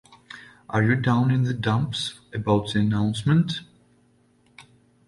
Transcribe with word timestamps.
Are 0.67 0.81
you 0.81 0.95
down 0.95 1.29
in 1.29 1.43
the 1.43 1.53
dumps 1.53 2.21
about 2.33 2.73
the 2.73 2.79
announcement? 2.79 3.59